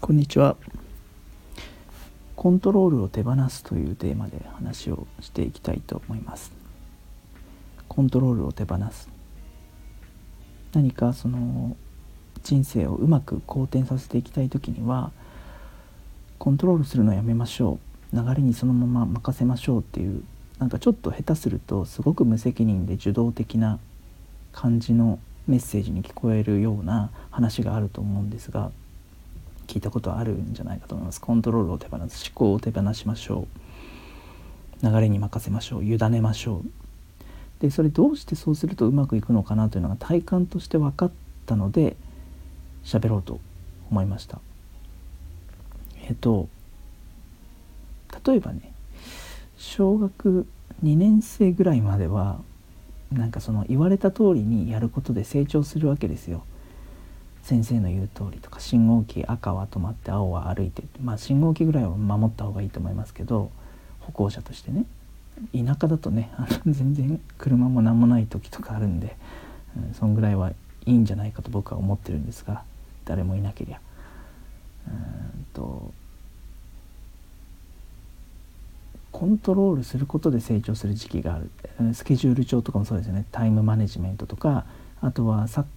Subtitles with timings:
[0.00, 0.56] こんにちは。
[2.34, 6.52] コントロールを手放すというテーマで話をしていきたいと思います。
[7.86, 9.10] コントロールを手放す。
[10.72, 11.76] 何かその
[12.42, 15.12] 人生をうまく好転させていきたい時には
[16.38, 17.78] コントロールするのやめましょ
[18.12, 18.16] う。
[18.16, 20.24] 流れにそのまま任せましょうっていう
[20.58, 23.78] なんかちょっと下手するとすごく無責任で受動的な
[24.52, 28.72] 感じのメッセージに聞こえるような話があると思うんですが
[29.70, 31.20] 聞いたことあるんじゃないかと思います。
[31.20, 33.46] コントロールを手放す思考を手放しましょ
[34.82, 34.84] う。
[34.84, 35.84] 流れに任せましょう。
[35.84, 37.62] 委ねましょう。
[37.62, 41.12] でそれどうしてそうするとうまくいくのかなというのが体感として分かっ
[41.46, 41.94] たので
[42.82, 43.38] 喋ろうと
[43.90, 44.40] 思いました。
[46.02, 46.48] えっと
[48.26, 48.72] 例えばね
[49.56, 50.48] 小学
[50.82, 52.40] 2年生ぐらいまでは
[53.12, 56.42] なんかその言われた通りにやることで成長するわけですよ。
[57.50, 63.50] 先生の言う通りとか信号機赤は止まって青は歩いてまあ信号機ぐらいは守った方がいいと思いますけど
[63.98, 64.84] 歩行者としてね
[65.52, 69.16] 田舎だとねあの全然車も何もない時とかあるんで、
[69.76, 70.54] うん、そんぐらいはい
[70.86, 72.62] いんじゃないかと僕は思ってるんですが
[73.04, 73.80] 誰もいなけりゃ。
[74.86, 75.92] うんと
[79.10, 81.50] コントロールすることで成長する時期がある。
[81.94, 83.24] スケジュール帳とかもそうですよね。
[83.32, 84.66] タイムマネジメントとか
[85.00, 85.68] あとは昨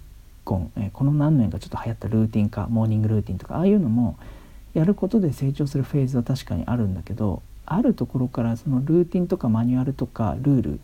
[0.43, 4.17] 今、えこの何年かちょっと流行ったルーティン化モーニングルーティンとかああいうのも
[4.73, 10.79] やることで成長するフェーズは確かにあるんだけどあるところからそのルーティンとかマニュアルとかルール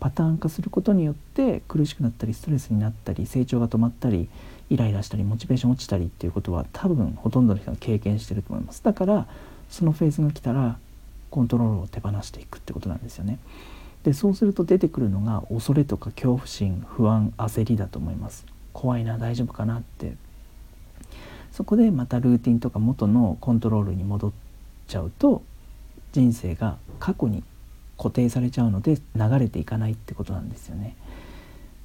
[0.00, 4.28] パターン化することによって苦しくなったりストレスになったり成長が止まったり
[4.70, 8.82] イライラしたりモチベーション落ちたりっていうことは多分ほとんどの人が経験してると思います。
[8.82, 9.26] だから
[9.68, 10.78] そのフェーズが来たら
[11.30, 13.38] コントロールを手放していくってことなんですよね。
[14.02, 18.44] でそうすると出てくるのが恐れとか恐怖心不安焦りだと思います。
[18.72, 20.14] 怖いな大丈夫かなって。
[21.52, 24.32] そこでまたルーティンとか元のコントロールに戻っ
[24.88, 25.42] ちゃうと
[26.12, 27.44] 人生が過去に
[27.98, 30.96] 固定されちゃうので流れていかないってことなんですよね。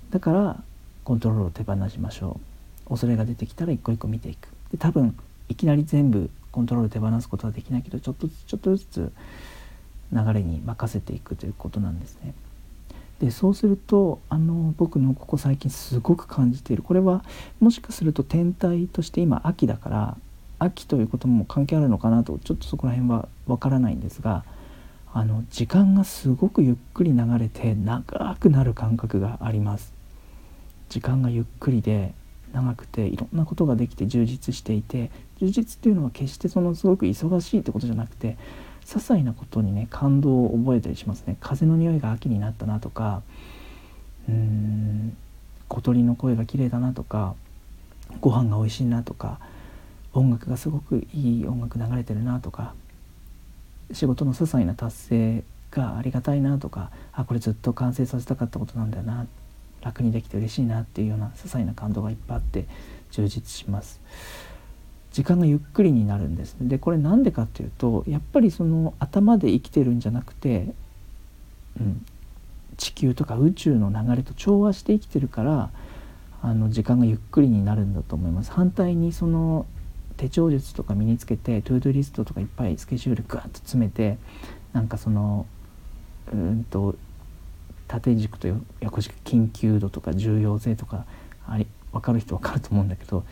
[0.10, 0.64] だから
[1.04, 2.40] コントロールを手放しましょ
[2.88, 2.90] う。
[2.90, 4.48] 恐れが出てきたら一個一個見ていく。
[4.72, 5.18] で多分
[5.50, 9.12] いきなり全部コントロール手放すことはできないけどちょっとずつちょっとずつ
[10.14, 12.34] 流れに任せていくということなんですね。
[13.20, 16.84] でそうするとあの僕のここ最近すごく感じている。
[16.84, 17.24] これは
[17.60, 20.18] もしかすると天体として今秋だから
[20.60, 24.44] 秋ということも関係あるのかなとちょっとそこら辺はわからないんですが
[25.14, 29.94] あの時間がすごくゆっくり流れて長くなる感覚があります。
[30.90, 32.14] 時間がゆっくりで
[32.54, 38.38] 長くていろんなことができて充実していて充実っていうのは決してそのすごく忙しいってことじゃなくて
[38.88, 43.22] 些細なことにね感動を覚えたりしますね風の匂いが秋になったなとか
[44.30, 45.18] うーん
[45.68, 47.36] 小鳥の声が綺麗だなとか
[48.22, 49.40] ご飯が美味しいなとか
[50.14, 52.74] 音楽がすごくいい音楽流れてるなとか
[53.92, 59.28] 仕事の些細な達成がありがたいなとかあこれずっと完成させたかったことなんだよな
[59.82, 62.66] 楽にできて嬉しいなっていうような些細な感動がいっぱいあって
[63.12, 64.02] 充実します。
[65.18, 70.76] 時間がゆっくりになるんですでこれ何でかっていうとやっぱりその頭で生きてるんじゃなくて、
[71.82, 72.06] うん、
[72.78, 75.72] 地球とか宇宙の流れと調和して生きてるから
[76.44, 78.52] あの時間がゆっくりになるんだと思います。
[78.52, 79.66] 反対にその
[80.18, 84.20] 手帳術とか身につけてトゥードリストとかいっぱいスケジュールグワッと詰めて
[84.72, 85.48] なんかその
[86.32, 86.94] うんと
[87.88, 88.48] 縦軸と
[88.82, 91.06] 横軸緊急度とか重要性とか
[91.48, 93.24] あり分かる人分かると思うんだけど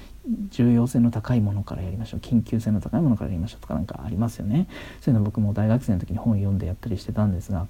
[0.49, 2.19] 重要性の高いものからやりましょう。
[2.19, 4.67] 緊急性の高いものからやりましょうとか何かありますよね。
[5.01, 7.67] そういうの僕も大学生の時に本読んでやったりしてたんですが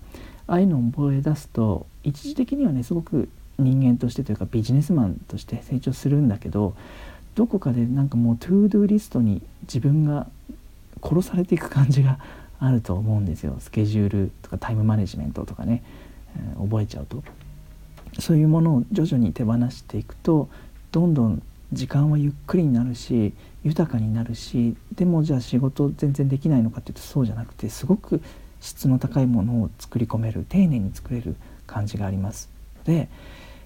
[0.47, 6.75] ああいうのを覚え出すと一時的にはねすごく人間としてというかビジネスマンとして成長するんだけど
[7.35, 10.27] どこかでなんかもう to-do list に自分が
[11.01, 12.19] 殺されていく感じが
[12.59, 13.57] あると思うんですよ。
[13.59, 15.83] スケジュールとかタイムマネジメントとかね、
[16.37, 17.23] えー、覚えちゃうと。
[18.19, 20.47] そういうものを徐々に手放していくと
[20.95, 21.43] どんどん
[21.73, 23.33] 時間はゆっくりになるし
[23.65, 28.21] 豊かになるしでもじゃあ仕事全然できないのかっていうとそうじゃなくてすごく
[28.61, 31.35] 質の高いものを作り込める丁寧に作れる
[31.67, 32.49] 感じがあります。
[32.77, 33.09] ので、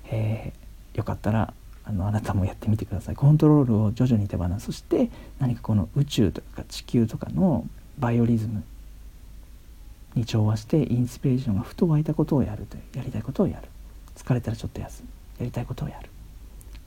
[0.09, 1.53] えー、よかったら
[1.83, 3.15] あのあなたもやってみてください。
[3.15, 4.65] コントロールを徐々に手放す。
[4.65, 7.67] そして何かこの宇宙とか地球とかの
[7.99, 8.63] バイオリズム
[10.15, 13.67] に調和してインスピレーションがふと湧いたことをやるというやりたいことをやる。
[14.15, 15.09] 疲れたらちょっと休む。
[15.37, 16.09] やりたいことをやる。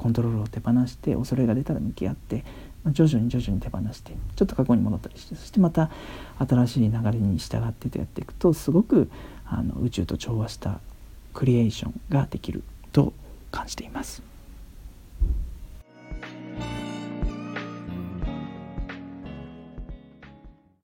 [0.02, 2.44] コントロールを手放して恐れが出たら向き合って、
[2.82, 5.90] まあ、徐々に徐々に手放してちょっと過去に戻ったりしてそしてまた
[6.40, 9.08] 新しい流れに従ってとやっていくとすごく
[9.46, 10.80] あの宇宙と調和した
[11.34, 13.12] クリエーションができると
[13.52, 14.31] 感じています。